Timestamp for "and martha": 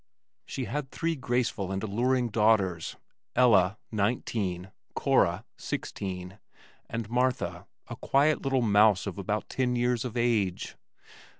6.89-7.67